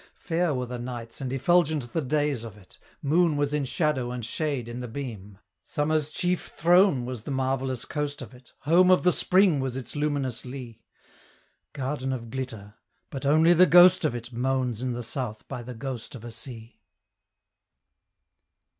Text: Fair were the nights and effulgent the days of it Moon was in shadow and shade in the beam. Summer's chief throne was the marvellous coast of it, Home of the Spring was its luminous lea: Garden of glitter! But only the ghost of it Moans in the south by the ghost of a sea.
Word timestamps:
Fair 0.15 0.51
were 0.55 0.65
the 0.65 0.79
nights 0.79 1.21
and 1.21 1.31
effulgent 1.31 1.93
the 1.93 2.01
days 2.01 2.43
of 2.43 2.57
it 2.57 2.79
Moon 3.03 3.37
was 3.37 3.53
in 3.53 3.63
shadow 3.63 4.09
and 4.09 4.25
shade 4.25 4.67
in 4.67 4.79
the 4.79 4.87
beam. 4.87 5.37
Summer's 5.61 6.09
chief 6.09 6.47
throne 6.57 7.05
was 7.05 7.21
the 7.21 7.29
marvellous 7.29 7.85
coast 7.85 8.19
of 8.23 8.33
it, 8.33 8.51
Home 8.61 8.89
of 8.89 9.03
the 9.03 9.11
Spring 9.11 9.59
was 9.59 9.77
its 9.77 9.95
luminous 9.95 10.43
lea: 10.43 10.81
Garden 11.73 12.11
of 12.11 12.31
glitter! 12.31 12.73
But 13.11 13.27
only 13.27 13.53
the 13.53 13.67
ghost 13.67 14.03
of 14.03 14.15
it 14.15 14.33
Moans 14.33 14.81
in 14.81 14.93
the 14.93 15.03
south 15.03 15.47
by 15.47 15.61
the 15.61 15.75
ghost 15.75 16.15
of 16.15 16.23
a 16.23 16.31
sea. 16.31 16.79